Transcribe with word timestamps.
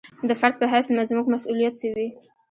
د 0.29 0.31
فرد 0.39 0.55
په 0.59 0.65
حیث 0.71 0.87
زموږ 1.09 1.25
مسوولیت 1.33 1.73
څه 1.81 1.87
وي. 1.95 2.07